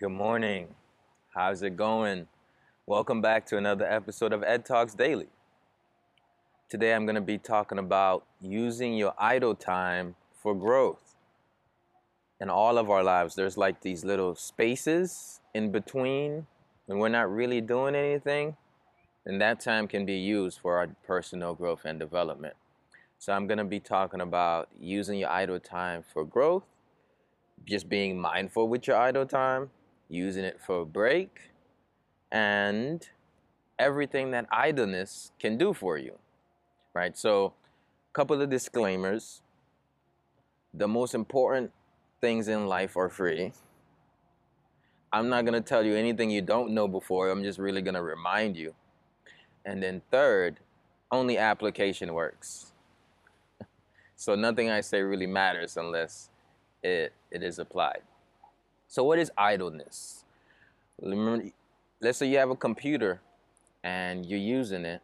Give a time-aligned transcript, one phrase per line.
[0.00, 0.68] Good morning.
[1.34, 2.26] How's it going?
[2.86, 5.26] Welcome back to another episode of Ed Talks Daily.
[6.70, 11.16] Today I'm going to be talking about using your idle time for growth.
[12.40, 16.46] In all of our lives, there's like these little spaces in between
[16.86, 18.56] when we're not really doing anything,
[19.26, 22.54] and that time can be used for our personal growth and development.
[23.18, 26.64] So I'm going to be talking about using your idle time for growth,
[27.66, 29.68] just being mindful with your idle time,
[30.10, 31.52] using it for a break,
[32.30, 33.08] and
[33.78, 36.18] everything that idleness can do for you.
[36.92, 37.16] Right?
[37.16, 37.54] So,
[38.10, 39.42] a couple of disclaimers.
[40.74, 41.72] The most important
[42.20, 43.52] things in life are free.
[45.12, 47.28] I'm not going to tell you anything you don't know before.
[47.28, 48.74] I'm just really going to remind you.
[49.64, 50.58] And then, third,
[51.10, 52.66] only application works.
[54.16, 56.28] So nothing I say really matters unless
[56.82, 58.02] it, it is applied.
[58.90, 60.24] So what is idleness?
[61.00, 63.20] Let's say you have a computer
[63.84, 65.00] and you're using it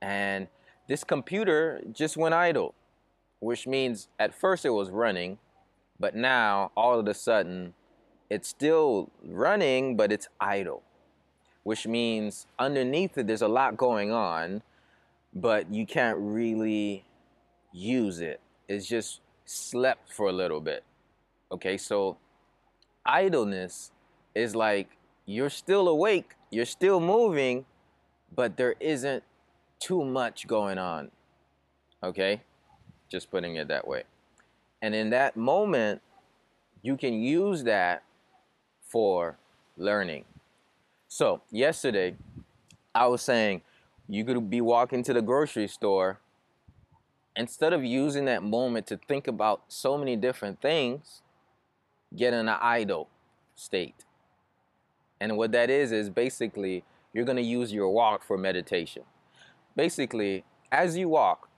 [0.00, 0.46] and
[0.86, 2.72] this computer just went idle,
[3.40, 5.38] which means at first it was running,
[5.98, 7.74] but now all of a sudden
[8.30, 10.84] it's still running, but it's idle,
[11.64, 14.62] which means underneath it there's a lot going on,
[15.34, 17.04] but you can't really
[17.72, 18.38] use it.
[18.68, 20.84] It's just slept for a little bit.
[21.50, 22.16] Okay, so
[23.04, 23.92] idleness
[24.34, 27.64] is like you're still awake, you're still moving,
[28.34, 29.22] but there isn't
[29.78, 31.10] too much going on.
[32.02, 32.42] Okay,
[33.08, 34.04] just putting it that way.
[34.82, 36.02] And in that moment,
[36.82, 38.02] you can use that
[38.82, 39.38] for
[39.76, 40.24] learning.
[41.08, 42.16] So, yesterday,
[42.94, 43.62] I was saying
[44.08, 46.20] you could be walking to the grocery store
[47.36, 51.22] instead of using that moment to think about so many different things,
[52.16, 53.08] get in an idle
[53.54, 54.04] state.
[55.20, 59.04] And what that is, is basically you're going to use your walk for meditation.
[59.76, 61.48] Basically, as you walk,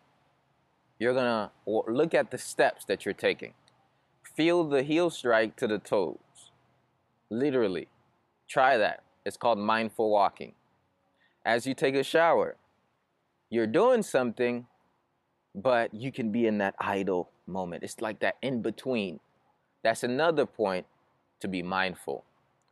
[0.99, 3.55] you're going to look at the steps that you're taking.
[4.23, 6.19] Feel the heel strike to the toes.
[7.31, 7.89] Literally.
[8.49, 9.03] Try that.
[9.25, 10.53] It's called mindful walking.
[11.45, 12.57] As you take a shower,
[13.51, 14.67] you're doing something,
[15.55, 17.83] but you can be in that idle moment.
[17.83, 19.21] It's like that in between.
[19.87, 20.85] That's another point
[21.39, 22.25] to be mindful.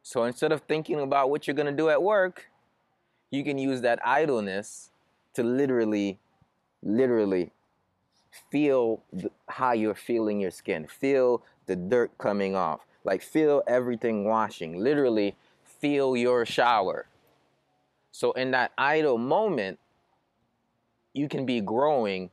[0.03, 2.51] So instead of thinking about what you're going to do at work,
[3.31, 4.91] you can use that idleness
[5.35, 6.19] to literally,
[6.83, 7.53] literally
[8.51, 9.01] feel
[9.49, 10.89] how you're feeling your skin.
[10.89, 12.81] Feel the dirt coming off.
[13.05, 14.83] Like feel everything washing.
[14.83, 17.07] Literally feel your shower.
[18.11, 19.79] So in that idle moment,
[21.13, 22.31] you can be growing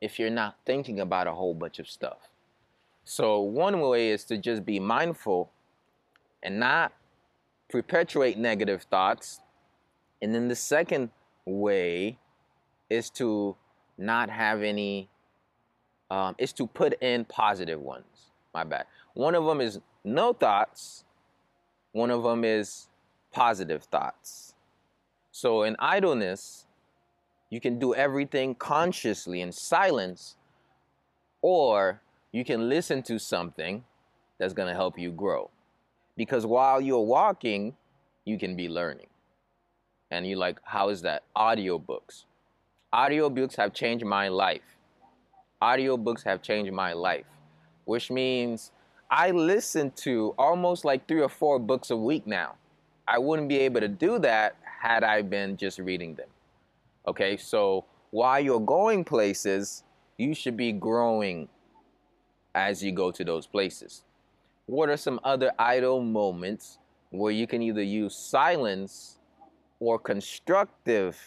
[0.00, 2.31] if you're not thinking about a whole bunch of stuff.
[3.04, 5.50] So, one way is to just be mindful
[6.42, 6.92] and not
[7.68, 9.40] perpetuate negative thoughts.
[10.20, 11.10] And then the second
[11.44, 12.18] way
[12.88, 13.56] is to
[13.98, 15.08] not have any,
[16.10, 18.30] um, is to put in positive ones.
[18.54, 18.86] My bad.
[19.14, 21.04] One of them is no thoughts,
[21.92, 22.88] one of them is
[23.32, 24.54] positive thoughts.
[25.32, 26.66] So, in idleness,
[27.50, 30.36] you can do everything consciously in silence,
[31.40, 32.00] or
[32.32, 33.84] you can listen to something
[34.38, 35.50] that's going to help you grow.
[36.16, 37.76] Because while you're walking,
[38.24, 39.06] you can be learning.
[40.10, 41.22] And you're like, how is that?
[41.36, 42.24] Audiobooks.
[42.92, 44.62] Audiobooks have changed my life.
[45.62, 47.24] Audiobooks have changed my life,
[47.84, 48.72] which means
[49.10, 52.56] I listen to almost like three or four books a week now.
[53.06, 56.28] I wouldn't be able to do that had I been just reading them.
[57.06, 59.84] Okay, so while you're going places,
[60.18, 61.48] you should be growing
[62.54, 64.02] as you go to those places.
[64.66, 66.78] What are some other idle moments
[67.10, 69.18] where you can either use silence
[69.80, 71.18] or constructive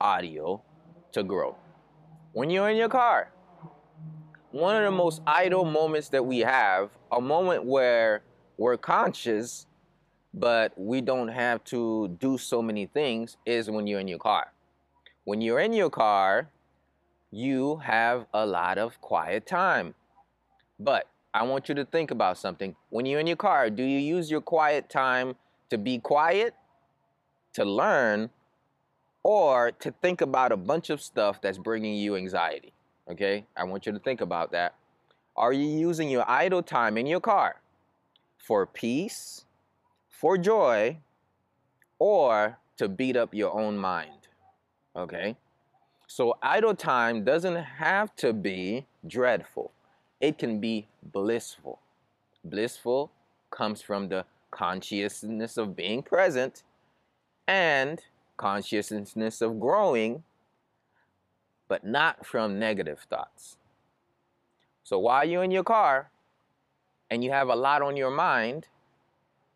[0.00, 0.62] audio
[1.12, 1.56] to grow?
[2.32, 3.32] When you're in your car,
[4.50, 8.22] one of the most idle moments that we have, a moment where
[8.56, 9.66] we're conscious,
[10.32, 14.52] but we don't have to do so many things, is when you're in your car.
[15.24, 16.48] When you're in your car,
[17.30, 19.94] you have a lot of quiet time.
[20.78, 22.74] But I want you to think about something.
[22.90, 25.36] When you're in your car, do you use your quiet time
[25.70, 26.54] to be quiet,
[27.54, 28.30] to learn,
[29.22, 32.72] or to think about a bunch of stuff that's bringing you anxiety?
[33.10, 33.44] Okay?
[33.56, 34.74] I want you to think about that.
[35.36, 37.60] Are you using your idle time in your car
[38.38, 39.44] for peace,
[40.08, 40.98] for joy,
[41.98, 44.28] or to beat up your own mind?
[44.96, 45.36] Okay?
[46.06, 49.72] So idle time doesn't have to be dreadful.
[50.20, 51.78] It can be blissful.
[52.44, 53.10] Blissful
[53.50, 56.62] comes from the consciousness of being present
[57.46, 58.00] and
[58.36, 60.22] consciousness of growing,
[61.68, 63.56] but not from negative thoughts.
[64.84, 66.10] So while you're in your car
[67.10, 68.66] and you have a lot on your mind,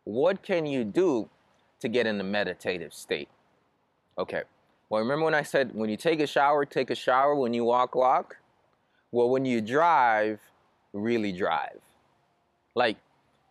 [0.04, 1.28] what can you do
[1.80, 3.28] to get in the meditative state?
[4.18, 4.42] Okay.
[4.88, 7.34] Well, remember when I said when you take a shower, take a shower.
[7.34, 8.36] When you walk, walk.
[9.10, 10.40] Well, when you drive,
[10.92, 11.80] really drive.
[12.74, 12.96] Like,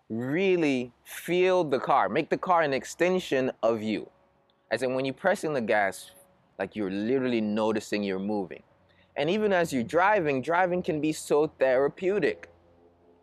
[0.09, 2.09] really feel the car.
[2.09, 4.09] Make the car an extension of you.
[4.71, 6.11] As in, when you're pressing the gas,
[6.59, 8.63] like you're literally noticing you're moving.
[9.15, 12.49] And even as you're driving, driving can be so therapeutic.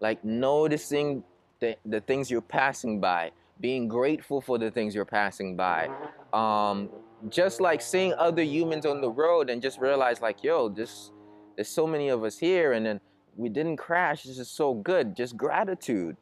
[0.00, 1.24] Like noticing
[1.60, 5.90] the, the things you're passing by, being grateful for the things you're passing by.
[6.32, 6.90] Um,
[7.28, 11.10] just like seeing other humans on the road and just realize, like, yo, this,
[11.56, 13.00] there's so many of us here, and then
[13.38, 14.24] we didn't crash.
[14.24, 15.16] This is so good.
[15.16, 16.16] Just gratitude.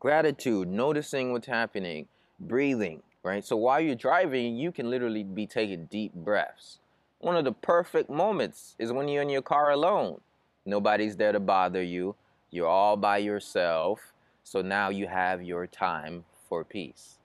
[0.00, 2.08] Gratitude, noticing what's happening,
[2.40, 3.44] breathing, right?
[3.44, 6.80] So while you're driving, you can literally be taking deep breaths.
[7.18, 10.20] One of the perfect moments is when you're in your car alone.
[10.66, 12.16] Nobody's there to bother you.
[12.50, 14.12] You're all by yourself.
[14.42, 17.18] So now you have your time for peace.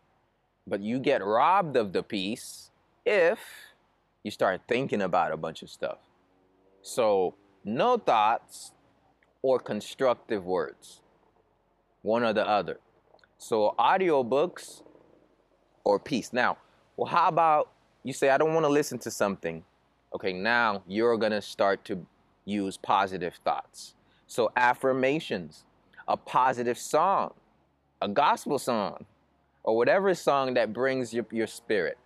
[0.67, 2.71] But you get robbed of the peace
[3.05, 3.39] if
[4.23, 5.99] you start thinking about a bunch of stuff.
[6.81, 7.35] So,
[7.65, 8.71] no thoughts
[9.41, 11.01] or constructive words,
[12.01, 12.79] one or the other.
[13.37, 14.83] So, audiobooks
[15.83, 16.33] or peace.
[16.33, 16.57] Now,
[16.97, 17.69] well, how about
[18.03, 19.63] you say, I don't want to listen to something?
[20.13, 22.05] Okay, now you're going to start to
[22.45, 23.95] use positive thoughts.
[24.27, 25.63] So, affirmations,
[26.07, 27.33] a positive song,
[28.01, 29.05] a gospel song,
[29.63, 31.97] or whatever song that brings your, your spirit.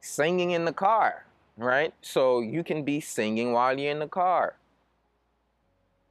[0.00, 1.26] Singing in the car,
[1.56, 1.92] right?
[2.00, 4.56] So you can be singing while you're in the car.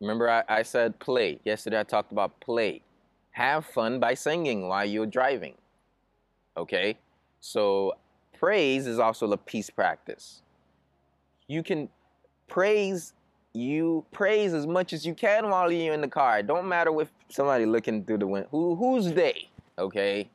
[0.02, 1.40] Remember, I, I said play.
[1.44, 2.82] Yesterday I talked about play.
[3.32, 5.56] Have fun by singing while you're driving.
[6.58, 6.98] Okay?
[7.40, 7.94] So
[8.38, 10.42] praise is also a peace practice.
[11.48, 11.90] You can
[12.48, 13.14] praise
[13.54, 16.40] you praise as much as you can while you're in the car.
[16.40, 18.48] It don't matter if somebody looking through the window.
[18.52, 19.50] Who who's they?
[19.78, 20.30] Okay.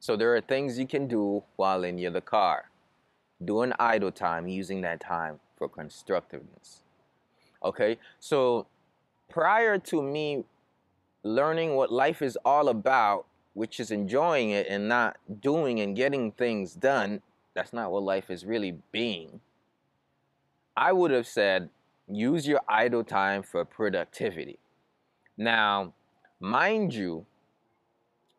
[0.00, 2.70] So there are things you can do while in the car.
[3.44, 6.82] Doing idle time, using that time for constructiveness.
[7.62, 7.98] Okay.
[8.20, 8.66] So
[9.28, 10.44] prior to me
[11.22, 16.32] learning what life is all about, which is enjoying it and not doing and getting
[16.32, 17.22] things done,
[17.54, 19.40] that's not what life is really being.
[20.76, 21.70] I would have said
[22.06, 24.58] use your idle time for productivity.
[25.36, 25.92] Now,
[26.40, 27.26] mind you,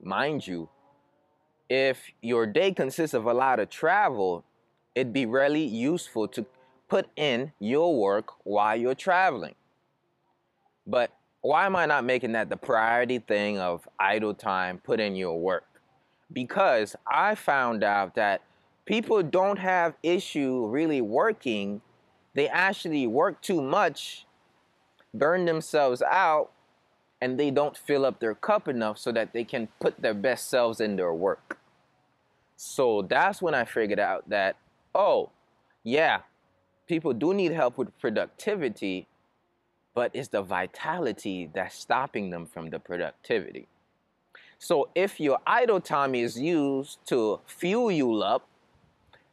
[0.01, 0.69] mind you,
[1.69, 4.43] if your day consists of a lot of travel,
[4.95, 6.45] it'd be really useful to
[6.89, 9.55] put in your work while you're traveling.
[10.85, 15.15] But why am I not making that the priority thing of idle time, put in
[15.15, 15.65] your work?
[16.33, 18.41] Because I found out that
[18.85, 21.81] people don't have issue really working
[22.33, 24.25] they actually work too much,
[25.13, 26.51] burn themselves out,
[27.21, 30.49] and they don't fill up their cup enough so that they can put their best
[30.49, 31.59] selves in their work.
[32.55, 34.55] So that's when I figured out that,
[34.93, 35.31] oh,
[35.83, 36.19] yeah,
[36.89, 39.07] people do need help with productivity,
[39.93, 43.67] but it's the vitality that's stopping them from the productivity.
[44.57, 48.45] So if your idle time is used to fuel you up,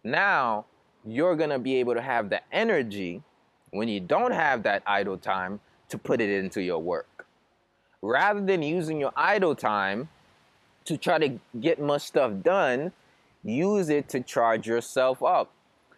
[0.04, 0.66] now
[1.04, 3.22] you're going to be able to have the energy
[3.70, 5.58] when you don't have that idle time
[5.88, 7.26] to put it into your work.
[8.02, 10.08] Rather than using your idle time
[10.84, 12.92] to try to get much stuff done,
[13.42, 15.50] use it to charge yourself up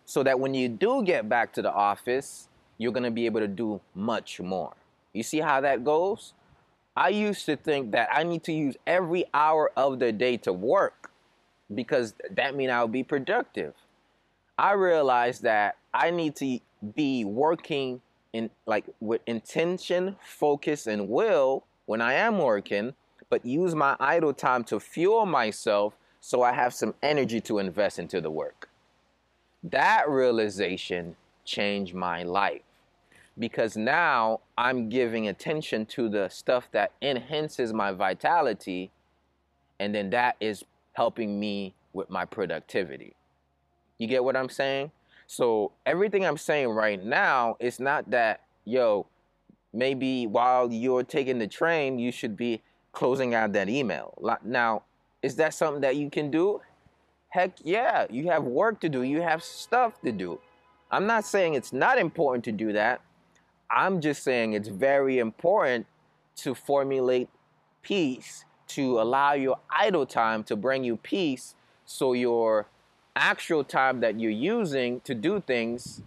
[0.09, 2.49] so that when you do get back to the office,
[2.79, 4.73] you're going to be able to do much more.
[5.13, 6.33] You see how that goes?
[6.97, 10.53] I used to think that I need to use every hour of the day to
[10.53, 11.11] work
[11.75, 13.75] because that means I'll be productive.
[14.57, 16.59] I realized that I need to
[16.95, 18.01] be working
[18.33, 22.95] in like with intention, focus, and will when I am working,
[23.29, 27.99] but use my idle time to fuel myself so I have some energy to invest
[27.99, 28.68] into the work.
[29.65, 32.63] That realization changed my life
[33.39, 38.91] because now I'm giving attention to the stuff that enhances my vitality,
[39.79, 43.15] and then that is helping me with my productivity.
[43.99, 44.91] You get what I'm saying?
[45.27, 49.07] So everything I'm saying right now is not that, yo,
[49.73, 52.63] maybe while you're taking the train, you should be
[52.93, 54.17] closing out that email.
[54.45, 54.83] Now,
[55.23, 56.61] is that something that you can do?
[57.31, 60.41] Heck yeah, you have work to do, you have stuff to do.
[60.91, 63.03] I'm not saying it's not important to do that.
[63.71, 65.87] I'm just saying it's very important
[66.37, 67.29] to formulate
[67.83, 71.55] peace to allow your idle time to bring you peace
[71.85, 72.67] so your
[73.17, 76.03] actual time that you're using to do things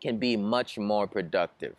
[0.00, 1.74] can be much more productive.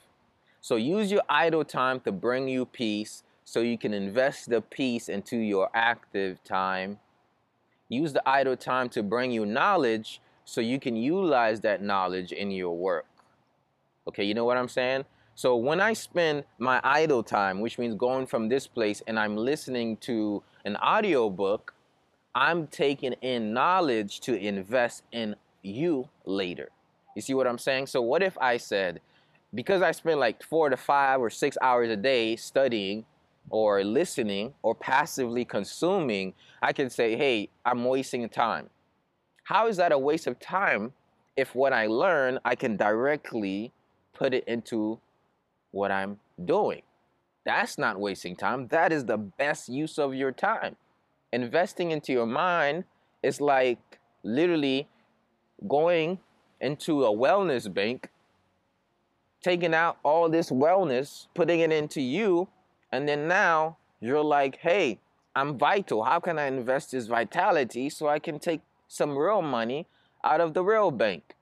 [0.62, 5.08] So use your idle time to bring you peace so you can invest the peace
[5.08, 7.00] into your active time.
[7.90, 12.52] Use the idle time to bring you knowledge so you can utilize that knowledge in
[12.52, 13.06] your work.
[14.08, 15.06] Okay, you know what I'm saying?
[15.36, 19.36] So when I spend my idle time, which means going from this place and I'm
[19.36, 21.74] listening to an audio book,
[22.36, 26.70] I'm taking in knowledge to invest in you later.
[27.16, 27.88] You see what I'm saying?
[27.88, 29.02] So what if I said,
[29.54, 33.06] because I spend like four to five or six hours a day studying
[33.50, 38.70] or listening or passively consuming, I can say, hey, I'm wasting time.
[39.44, 40.94] How is that a waste of time
[41.36, 43.72] if what I learn, I can directly
[44.14, 45.00] put it into
[45.72, 46.82] what I'm doing?
[47.46, 48.68] That's not wasting time.
[48.68, 50.76] That is the best use of your time.
[51.32, 52.84] Investing into your mind
[53.24, 53.80] is like
[54.24, 54.88] literally
[55.68, 56.20] going
[56.62, 58.10] into a wellness bank,
[59.42, 62.48] taking out all this wellness, putting it into you,
[62.92, 65.00] and then now you're like, hey,
[65.36, 66.04] I'm vital.
[66.04, 69.88] How can I invest this vitality so I can take some real money
[70.24, 71.36] out of the real bank?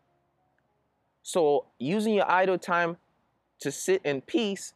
[1.24, 2.98] So, using your idle time
[3.60, 4.74] to sit in peace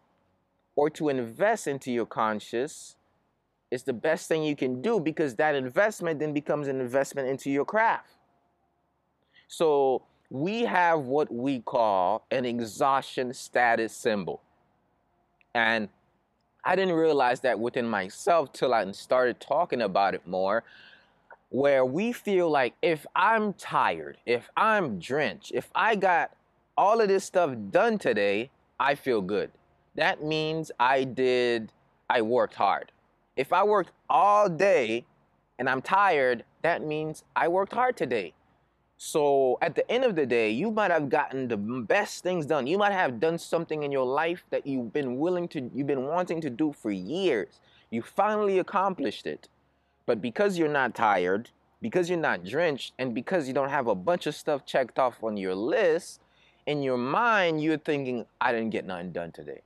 [0.75, 2.96] or to invest into your conscious
[3.70, 7.50] is the best thing you can do because that investment then becomes an investment into
[7.50, 8.10] your craft.
[9.48, 14.42] So, we have what we call an exhaustion status symbol.
[15.54, 15.90] And
[16.63, 20.63] I didn't realize that within myself till I started talking about it more.
[21.50, 26.32] Where we feel like if I'm tired, if I'm drenched, if I got
[26.77, 29.51] all of this stuff done today, I feel good.
[29.96, 31.74] That means I did,
[32.10, 32.91] I worked hard.
[33.36, 35.06] If I worked all day
[35.60, 38.34] and I'm tired, that means I worked hard today.
[39.03, 42.67] So at the end of the day, you might have gotten the best things done.
[42.67, 46.05] You might have done something in your life that you've been willing to, you've been
[46.05, 47.60] wanting to do for years.
[47.89, 49.48] You finally accomplished it.
[50.05, 51.50] But because you're not tired,
[51.81, 55.24] because you're not drenched, and because you don't have a bunch of stuff checked off
[55.24, 56.22] on your list,
[56.67, 59.62] in your mind, you're thinking, I didn't get nothing done today,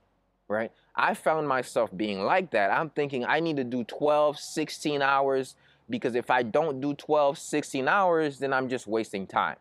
[0.48, 0.72] right?
[0.94, 2.70] I found myself being like that.
[2.70, 5.56] I'm thinking I need to do 12, 16 hours
[5.88, 9.56] because if I don't do 12, 16 hours, then I'm just wasting time.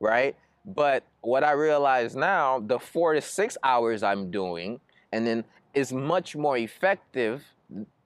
[0.00, 0.36] Right?
[0.64, 4.80] But what I realize now, the four to six hours I'm doing,
[5.12, 5.44] and then
[5.74, 7.44] is much more effective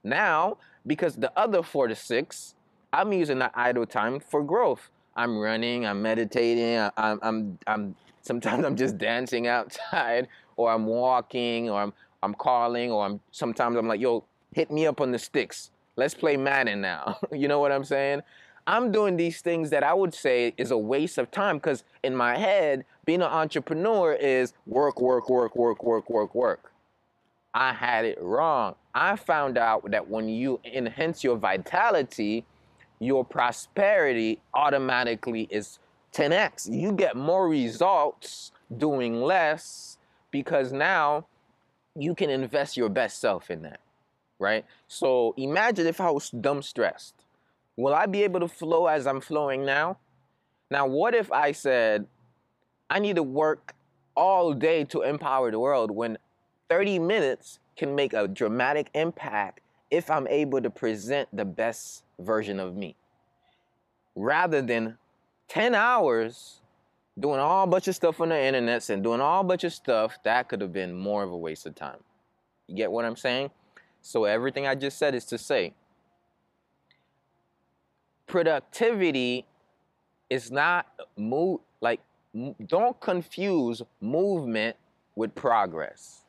[0.04, 2.54] now because the other four to six,
[2.92, 4.90] I'm using that idle time for growth.
[5.16, 11.70] I'm running, I'm meditating, I'm, I'm, I'm sometimes I'm just dancing outside, or I'm walking,
[11.70, 14.24] or I'm, I'm calling, or I'm sometimes I'm like, yo,
[14.54, 15.70] hit me up on the sticks.
[16.00, 17.18] Let's play Madden now.
[17.30, 18.22] you know what I'm saying?
[18.66, 22.16] I'm doing these things that I would say is a waste of time because in
[22.16, 26.72] my head, being an entrepreneur is work, work, work, work, work, work, work.
[27.52, 28.76] I had it wrong.
[28.94, 32.46] I found out that when you enhance your vitality,
[32.98, 35.80] your prosperity automatically is
[36.14, 36.72] 10x.
[36.72, 39.98] You get more results doing less
[40.30, 41.26] because now
[41.94, 43.80] you can invest your best self in that
[44.40, 44.64] right?
[44.88, 47.14] So imagine if I was dumb stressed.
[47.76, 49.98] Will I be able to flow as I'm flowing now?
[50.70, 52.06] Now, what if I said,
[52.88, 53.74] I need to work
[54.16, 56.18] all day to empower the world when
[56.68, 62.58] 30 minutes can make a dramatic impact if I'm able to present the best version
[62.58, 62.96] of me?
[64.16, 64.98] Rather than
[65.48, 66.60] 10 hours
[67.18, 70.48] doing all bunch of stuff on the internet and doing all bunch of stuff, that
[70.48, 71.98] could have been more of a waste of time.
[72.66, 73.50] You get what I'm saying?
[74.02, 75.74] So everything I just said is to say
[78.26, 79.44] productivity
[80.30, 82.00] is not move like
[82.66, 84.76] don't confuse movement
[85.16, 86.22] with progress.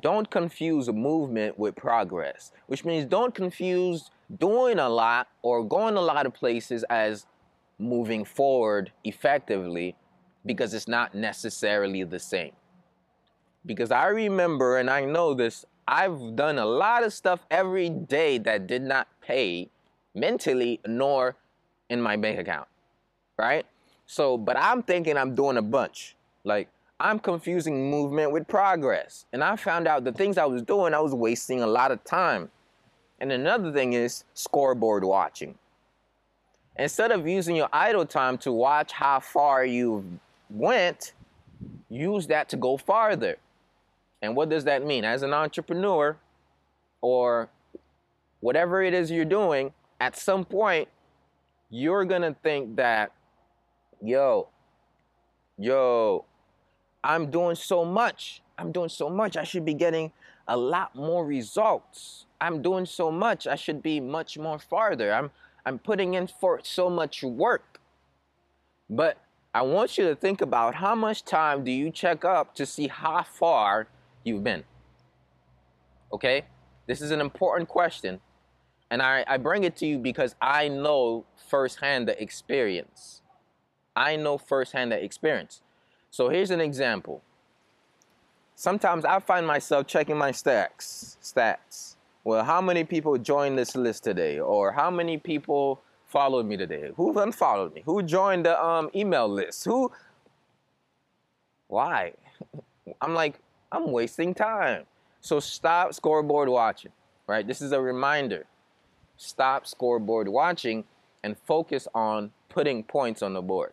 [0.00, 6.00] Don't confuse movement with progress, which means don't confuse doing a lot or going a
[6.00, 7.26] lot of places as
[7.78, 9.94] moving forward effectively
[10.44, 12.52] because it's not necessarily the same.
[13.64, 18.38] Because I remember and I know this I've done a lot of stuff every day
[18.38, 19.70] that did not pay
[20.14, 21.36] mentally nor
[21.88, 22.66] in my bank account,
[23.38, 23.64] right?
[24.06, 26.16] So, but I'm thinking I'm doing a bunch.
[26.44, 29.26] Like, I'm confusing movement with progress.
[29.32, 32.02] And I found out the things I was doing, I was wasting a lot of
[32.04, 32.50] time.
[33.20, 35.56] And another thing is scoreboard watching.
[36.78, 40.04] Instead of using your idle time to watch how far you
[40.50, 41.12] went,
[41.88, 43.36] use that to go farther.
[44.26, 45.04] And what does that mean?
[45.04, 46.16] As an entrepreneur
[47.00, 47.48] or
[48.40, 50.88] whatever it is you're doing, at some point,
[51.70, 53.12] you're gonna think that,
[54.02, 54.48] yo,
[55.56, 56.24] yo,
[57.04, 58.42] I'm doing so much.
[58.58, 59.36] I'm doing so much.
[59.36, 60.10] I should be getting
[60.48, 62.26] a lot more results.
[62.40, 63.46] I'm doing so much.
[63.46, 65.14] I should be much more farther.
[65.14, 65.30] I'm
[65.64, 67.80] I'm putting in for so much work.
[68.90, 69.18] But
[69.54, 72.88] I want you to think about how much time do you check up to see
[72.88, 73.88] how far
[74.26, 74.64] you've been.
[76.12, 76.44] Okay?
[76.86, 78.20] This is an important question.
[78.90, 83.22] And I, I bring it to you because I know firsthand the experience.
[83.94, 85.62] I know firsthand the experience.
[86.10, 87.22] So here's an example.
[88.54, 91.16] Sometimes I find myself checking my stats.
[91.22, 91.96] Stats.
[92.24, 94.38] Well, how many people joined this list today?
[94.38, 96.90] Or how many people followed me today?
[96.96, 97.82] Who unfollowed me?
[97.84, 99.64] Who joined the um, email list?
[99.64, 99.92] Who?
[101.68, 102.14] Why?
[103.00, 104.84] I'm like, I'm wasting time.
[105.20, 106.92] So stop scoreboard watching,
[107.26, 107.46] right?
[107.46, 108.46] This is a reminder.
[109.16, 110.84] Stop scoreboard watching
[111.22, 113.72] and focus on putting points on the board.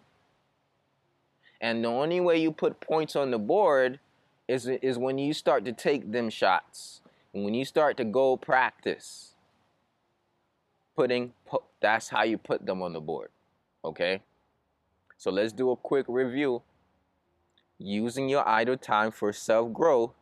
[1.62, 4.00] And the only way you put points on the board
[4.47, 7.01] is, is when you start to take them shots.
[7.31, 9.33] When you start to go practice,
[10.95, 11.33] putting,
[11.81, 13.29] that's how you put them on the board.
[13.83, 14.21] Okay?
[15.17, 16.62] So let's do a quick review.
[17.80, 20.13] Using your idle time for self growth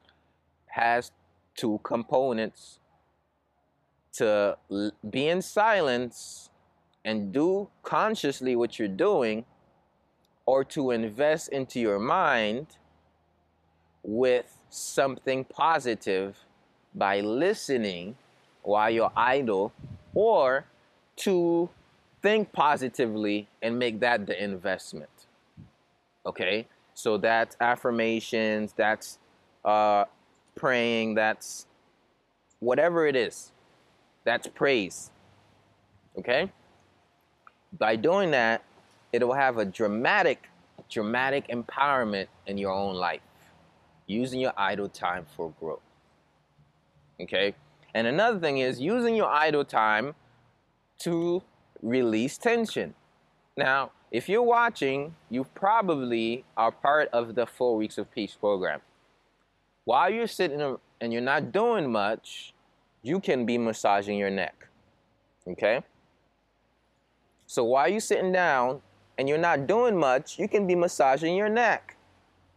[0.67, 1.11] has
[1.55, 2.79] two components
[4.13, 4.57] to
[5.09, 6.49] be in silence
[7.03, 9.45] and do consciously what you're doing,
[10.45, 12.67] or to invest into your mind
[14.03, 16.37] with something positive
[16.93, 18.15] by listening
[18.63, 19.71] while you're idle,
[20.13, 20.65] or
[21.15, 21.69] to
[22.21, 25.09] think positively and make that the investment.
[26.25, 26.67] Okay?
[27.01, 29.17] So that's affirmations, that's
[29.65, 30.05] uh,
[30.53, 31.65] praying, that's
[32.59, 33.51] whatever it is.
[34.23, 35.09] That's praise.
[36.19, 36.51] Okay?
[37.79, 38.63] By doing that,
[39.11, 40.47] it will have a dramatic,
[40.91, 43.21] dramatic empowerment in your own life
[44.05, 45.81] using your idle time for growth.
[47.19, 47.55] Okay?
[47.95, 50.13] And another thing is using your idle time
[50.99, 51.41] to
[51.81, 52.93] release tension.
[53.57, 58.81] Now, if you're watching, you probably are part of the Four Weeks of Peace program.
[59.85, 62.53] While you're sitting and you're not doing much,
[63.01, 64.67] you can be massaging your neck.
[65.47, 65.81] Okay?
[67.47, 68.81] So while you're sitting down
[69.17, 71.95] and you're not doing much, you can be massaging your neck.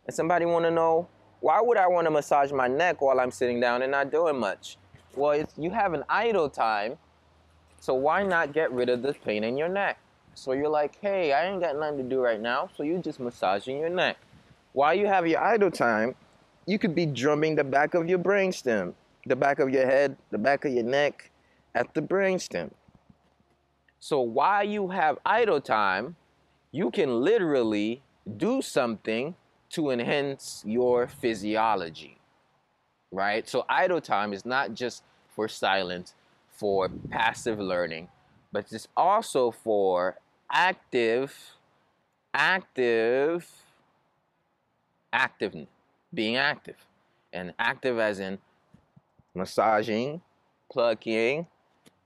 [0.07, 1.09] And somebody want to know,
[1.40, 4.38] why would I want to massage my neck while I'm sitting down and not doing
[4.38, 4.77] much?
[5.14, 6.99] Well, you have an idle time,
[7.81, 9.99] so why not get rid of the pain in your neck?
[10.35, 13.20] So you're like, hey, I ain't got nothing to do right now, so you're just
[13.20, 14.16] massaging your neck.
[14.73, 16.14] While you have your idle time,
[16.66, 18.94] you could be drumming the back of your brainstem,
[19.27, 21.31] the back of your head, the back of your neck,
[21.75, 22.70] at the brainstem.
[24.01, 26.16] So while you have idle time,
[26.73, 28.03] you can literally
[28.37, 29.35] do something
[29.70, 32.18] to enhance your physiology,
[33.12, 33.49] right?
[33.49, 35.03] So idle time is not just
[35.35, 36.14] for silence,
[36.51, 38.09] for passive learning,
[38.53, 40.16] but it's also for
[40.50, 41.35] active,
[42.33, 43.48] active,
[45.12, 45.66] active,
[46.12, 46.76] being active.
[47.33, 48.38] And active as in
[49.35, 50.20] massaging,
[50.70, 51.46] plucking,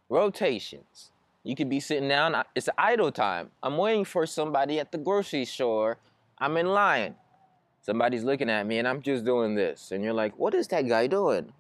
[0.08, 1.10] rotations.
[1.44, 3.50] You could be sitting down, it's idle time.
[3.62, 5.98] I'm waiting for somebody at the grocery store.
[6.38, 7.14] I'm in line.
[7.82, 9.92] Somebody's looking at me and I'm just doing this.
[9.92, 11.52] And you're like, what is that guy doing?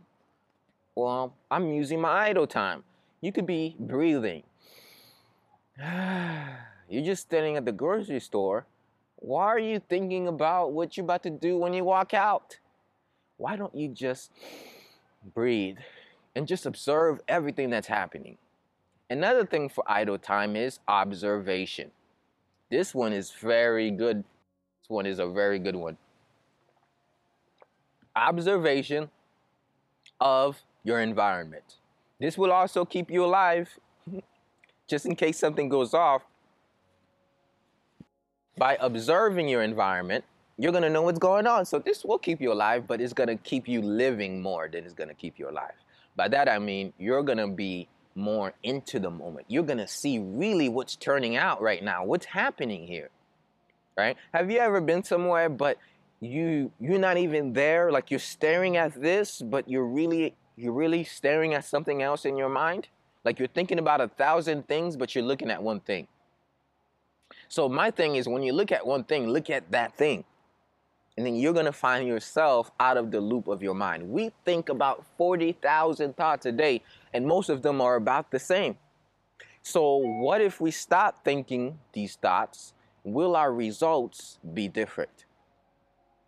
[0.94, 2.84] Well, I'm using my idle time.
[3.20, 4.42] You could be breathing.
[5.80, 6.67] Ah.
[6.88, 8.66] You're just standing at the grocery store.
[9.16, 12.58] Why are you thinking about what you're about to do when you walk out?
[13.36, 14.32] Why don't you just
[15.34, 15.78] breathe
[16.34, 18.38] and just observe everything that's happening?
[19.10, 21.90] Another thing for idle time is observation.
[22.70, 24.18] This one is very good.
[24.18, 25.96] This one is a very good one.
[28.14, 29.10] Observation
[30.20, 31.76] of your environment.
[32.20, 33.78] This will also keep you alive
[34.88, 36.22] just in case something goes off.
[38.58, 40.24] By observing your environment,
[40.58, 41.64] you're to know what's going on.
[41.64, 44.94] So this will keep you alive, but it's to keep you living more than it's
[44.94, 45.74] to keep you alive.
[46.16, 49.46] By that I mean you're to be more into the moment.
[49.48, 53.10] You're to see really what's turning out right now, what's happening here.
[53.96, 54.16] Right?
[54.34, 55.78] Have you ever been somewhere but
[56.20, 61.04] you you're not even there like you're staring at this but you're really you're really
[61.04, 62.88] staring at something else in your mind.
[63.24, 66.08] Like you're thinking about a thousand things, but you're looking at one thing.
[67.48, 70.24] So my thing is when you look at one thing, look at that thing.
[71.18, 74.08] and then you're going to find yourself out of the loop of your mind.
[74.08, 78.76] We think about 40,000 thoughts a day, and most of them are about the same.
[79.62, 82.72] So, what if we stop thinking these thoughts?
[83.02, 85.24] Will our results be different?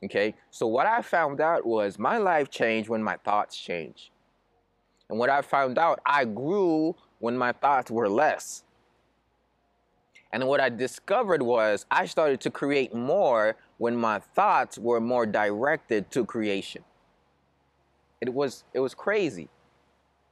[0.04, 4.10] Okay, so what I found out was my life changed when my thoughts changed.
[5.08, 8.64] And what I found out, I grew when my thoughts were less.
[10.32, 15.26] And what I discovered was I started to create more when my thoughts were more
[15.26, 16.84] directed to creation.
[18.20, 19.48] It was it was crazy.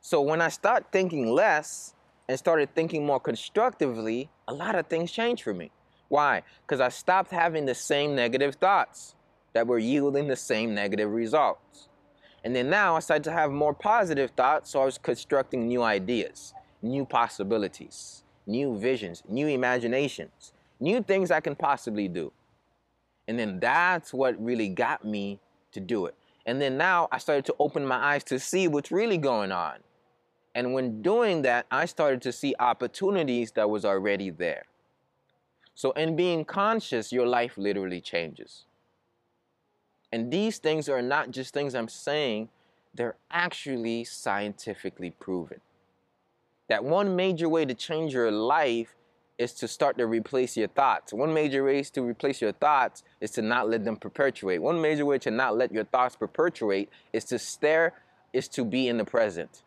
[0.01, 1.95] So when I started thinking less
[2.29, 5.73] and started thinking more constructively, a lot of things changed for me.
[6.09, 6.43] Why?
[6.63, 9.17] Because I stopped having the same negative thoughts
[9.53, 11.89] that were yielding the same negative results.
[12.45, 15.83] And then now I started to have more positive thoughts, so I was constructing new
[15.83, 22.33] ideas, new possibilities new visions, new imaginations, new things I can possibly do.
[23.29, 25.39] And then that's what really got me
[25.73, 26.15] to do it.
[26.47, 29.77] And then now I started to open my eyes to see what's really going on.
[30.55, 34.65] And when doing that, I started to see opportunities that was already there.
[35.75, 38.65] So in being conscious, your life literally changes.
[40.11, 42.49] And these things are not just things I'm saying,
[42.95, 45.61] they're actually scientifically proven
[46.69, 48.95] that one major way to change your life
[49.39, 51.13] is to start to replace your thoughts.
[51.13, 54.59] One major way to replace your thoughts is to not let them perpetuate.
[54.59, 57.95] One major way to not let your thoughts perpetuate is to stare,
[58.33, 59.63] is to be in the present.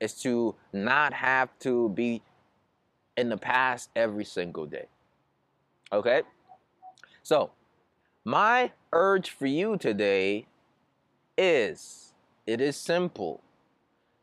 [0.00, 2.22] Is to not have to be
[3.16, 4.86] in the past every single day.
[5.92, 6.22] Okay?
[7.22, 7.50] So,
[8.24, 10.46] my urge for you today
[11.36, 12.14] is
[12.46, 13.42] it is simple.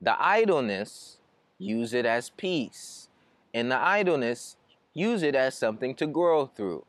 [0.01, 1.17] The idleness
[1.61, 3.09] use it as peace.
[3.53, 4.57] In the idleness,
[4.93, 6.85] use it as something to grow through.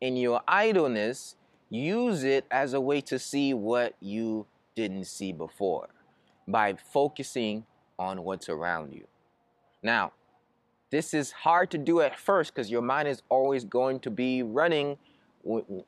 [0.00, 1.36] In your idleness,
[1.68, 5.88] use it as a way to see what you didn't see before
[6.48, 7.64] by focusing
[7.98, 9.06] on what's around you.
[9.82, 10.12] Now,
[10.90, 14.42] this is hard to do at first because your mind is always going to be
[14.42, 14.96] running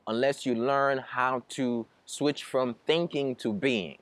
[0.06, 3.98] unless you learn how to switch from thinking to being.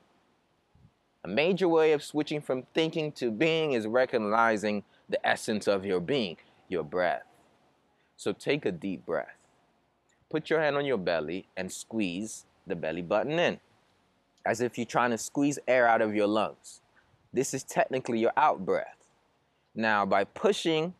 [1.22, 6.00] A major way of switching from thinking to being is recognizing the essence of your
[6.00, 6.36] being,
[6.68, 7.24] your breath.
[8.16, 9.36] So take a deep breath.
[10.30, 13.60] Put your hand on your belly and squeeze the belly button in,
[14.46, 16.80] as if you're trying to squeeze air out of your lungs.
[17.32, 18.96] This is technically your out breath.
[19.74, 20.94] Now, by pushing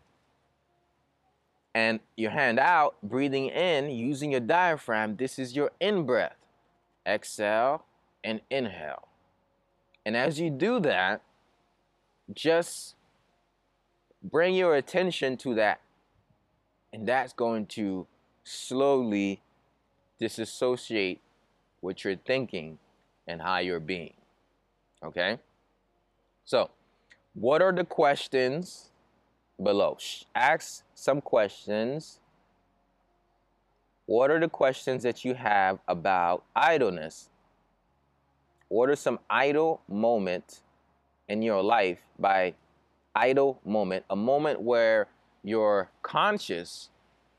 [1.75, 6.37] and your hand out, breathing in, using your diaphragm, this is your in breath.
[7.07, 7.85] Exhale
[8.25, 9.10] and inhale.
[10.11, 11.23] And as you do that,
[12.35, 12.97] just
[14.25, 15.81] bring your attention to that.
[16.93, 18.09] And that's going to
[18.43, 19.41] slowly
[20.19, 21.21] disassociate
[21.81, 22.81] what you're thinking
[23.29, 24.15] and how you're being.
[25.05, 25.39] Okay?
[26.45, 26.71] So,
[27.35, 28.91] what are the questions
[29.63, 29.97] below?
[30.35, 32.19] Ask some questions.
[34.07, 37.30] What are the questions that you have about idleness?
[38.71, 40.63] Are some idle moments
[41.29, 42.01] in your life?
[42.19, 42.55] By
[43.15, 45.09] idle moment a moment where
[45.43, 46.91] you're conscious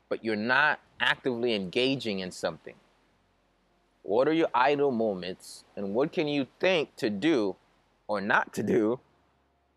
[0.08, 2.74] but you're not actively engaging in something.
[4.02, 7.56] What are your idle moments and what can you think to do
[8.06, 9.00] or not to do?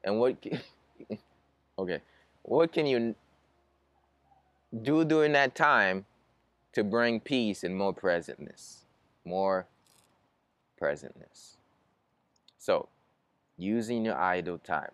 [0.04, 0.36] And what
[1.80, 2.02] okay
[2.42, 3.16] what can you
[4.82, 6.06] do during that time
[6.74, 8.86] to bring peace and more presentness
[9.24, 9.66] more
[10.82, 11.58] presentness.
[12.58, 12.90] So,
[13.58, 14.92] using your idle time.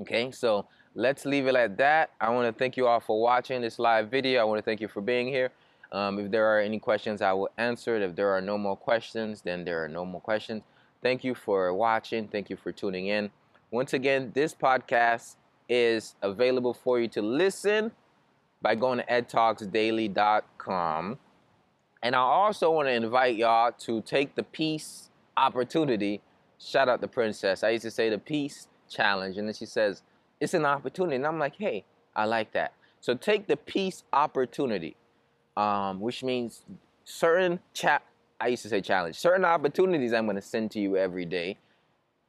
[0.00, 2.10] Okay, so let's leave it at that.
[2.20, 4.40] I want to thank you all for watching this live video.
[4.40, 5.50] I want to thank you for being here.
[5.92, 8.02] Um, if there are any questions, I will answer it.
[8.02, 10.62] If there are no more questions, then there are no more questions.
[11.02, 12.28] Thank you for watching.
[12.28, 13.30] Thank you for tuning in.
[13.70, 15.36] Once again, this podcast
[15.68, 17.92] is available for you to listen
[18.62, 21.18] by going to edtalksdaily.com.
[22.02, 26.22] And I also want to invite y'all to take the peace opportunity.
[26.58, 27.62] Shout out the princess.
[27.62, 29.36] I used to say the peace challenge.
[29.36, 30.02] And then she says,
[30.40, 31.16] it's an opportunity.
[31.16, 31.84] And I'm like, hey,
[32.16, 32.72] I like that.
[33.00, 34.96] So take the peace opportunity,
[35.56, 36.62] um, which means
[37.04, 38.02] certain chat.
[38.40, 39.16] I used to say challenge.
[39.16, 41.58] Certain opportunities I'm going to send to you every day.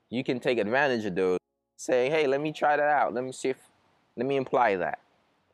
[0.10, 1.38] You can take advantage of those.
[1.78, 3.14] Say, hey, let me try that out.
[3.14, 3.58] Let me see if,
[4.18, 5.00] let me imply that.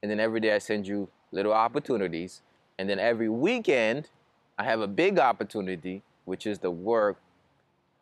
[0.01, 2.41] And then every day I send you little opportunities
[2.77, 4.09] and then every weekend,
[4.57, 7.17] I have a big opportunity, which is the work,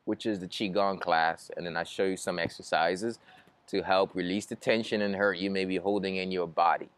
[0.05, 1.49] which is the Qigong class.
[1.55, 3.19] And then I show you some exercises
[3.67, 6.89] to help release the tension and hurt you may be holding in your body.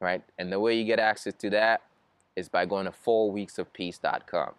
[0.00, 0.22] Right?
[0.38, 1.82] And the way you get access to that
[2.34, 4.52] is by going to fourweeksofpeace.com.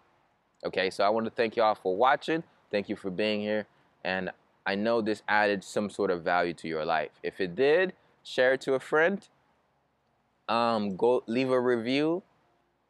[0.64, 2.42] Okay, so I want to thank y'all for watching.
[2.72, 3.66] Thank you for being here.
[4.04, 4.30] And
[4.66, 7.10] I know this added some sort of value to your life.
[7.22, 7.92] If it did,
[8.24, 9.26] share it to a friend.
[10.48, 12.22] Um, go leave a review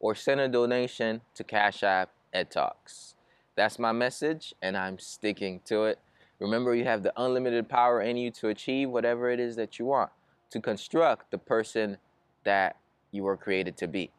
[0.00, 3.14] or send a donation to Cash App Ed Talks.
[3.56, 5.98] That's my message, and I'm sticking to it.
[6.38, 9.86] Remember, you have the unlimited power in you to achieve whatever it is that you
[9.86, 10.10] want,
[10.50, 11.98] to construct the person
[12.44, 12.76] that
[13.10, 14.10] you were created to be.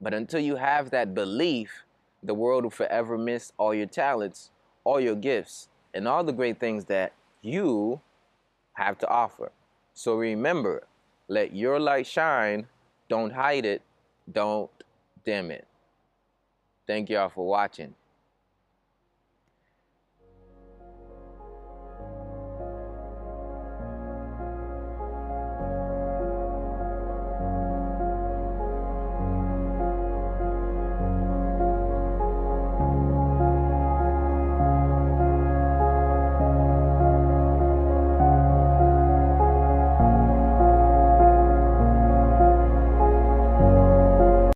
[0.00, 1.84] But until you have that belief,
[2.22, 4.50] the world will forever miss all your talents,
[4.82, 8.00] all your gifts, and all the great things that you
[8.74, 9.52] have to offer.
[9.94, 10.84] So remember,
[11.28, 12.66] let your light shine.
[13.08, 13.82] Don't hide it.
[14.30, 14.70] Don't
[15.24, 15.66] dim it.
[16.86, 17.94] Thank y'all for watching.